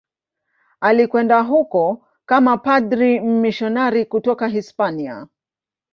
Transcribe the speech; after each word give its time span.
Alikwenda 0.79 1.41
huko 1.41 2.07
kama 2.25 2.57
padri 2.57 3.19
mmisionari 3.19 4.05
kutoka 4.05 4.47
Hispania. 4.47 5.27